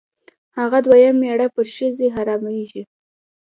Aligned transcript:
هغه 0.57 0.77
دویم 0.85 1.15
مېړه 1.21 1.47
پر 1.55 1.65
ښځې 1.75 2.07
حرامېږي. 2.15 2.83